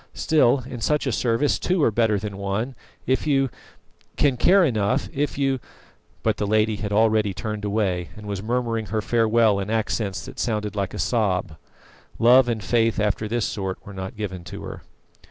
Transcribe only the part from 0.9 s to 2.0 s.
a service two are